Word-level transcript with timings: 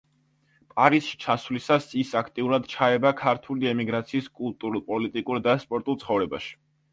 პარიზში 0.69 1.17
ჩასვლისას 1.25 1.85
ის 2.03 2.13
აქტიურად 2.21 2.65
ჩაება 2.71 3.11
ქართული 3.19 3.71
ემიგრაციის 3.73 4.31
კულტურულ, 4.41 4.83
პოლიტიკურ 4.89 5.45
და 5.51 5.55
სპორტულ 5.67 6.01
ცხოვრებაში. 6.07 6.51